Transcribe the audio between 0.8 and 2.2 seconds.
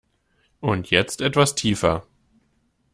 jetzt etwas tiefer!